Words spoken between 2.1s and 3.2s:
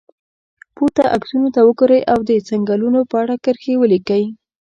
او د څنګلونو په